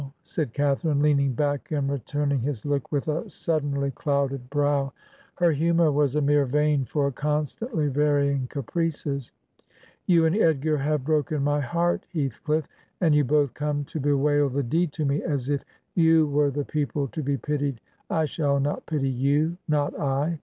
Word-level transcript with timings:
said 0.23 0.51
Catha 0.51 0.85
rine, 0.87 0.99
leaning 1.03 1.33
back 1.33 1.71
and 1.71 1.87
returning 1.91 2.39
his 2.39 2.65
look 2.65 2.91
with 2.91 3.07
a 3.07 3.29
sud 3.29 3.61
233 3.61 3.61
Digitized 3.61 3.61
by 3.61 3.61
VjOOQIC 3.61 3.61
HEROINES 3.61 3.65
OF 3.69 3.69
FICTION 3.69 3.69
denly 3.69 3.95
clouded 4.01 4.49
brow: 4.49 4.93
her 5.35 5.51
humor 5.51 5.91
was 5.91 6.15
a 6.15 6.21
mere 6.21 6.45
vane 6.47 6.85
for 6.85 7.11
constantly 7.11 7.87
varying 7.87 8.47
caprices. 8.47 9.31
'You 10.07 10.25
and 10.25 10.35
Edgar 10.35 10.79
have 10.79 11.03
broken 11.05 11.43
my 11.43 11.59
hearty 11.61 12.05
HeathclifiF. 12.31 12.65
And 12.99 13.13
you 13.13 13.23
both 13.23 13.53
come 13.53 13.83
to 13.85 13.99
bewail 13.99 14.49
the 14.49 14.63
deed 14.63 14.91
to 14.93 15.05
me, 15.05 15.21
as 15.21 15.49
if 15.49 15.63
you 15.93 16.27
were 16.29 16.49
the 16.49 16.65
people 16.65 17.07
to 17.09 17.21
be 17.21 17.37
pitied 17.37 17.79
1 18.07 18.21
I 18.21 18.25
shall 18.25 18.59
not 18.59 18.87
pity 18.87 19.07
you, 19.09 19.55
not 19.67 19.99
I. 19.99 20.39